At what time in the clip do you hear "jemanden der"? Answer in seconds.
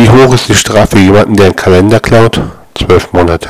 1.02-1.46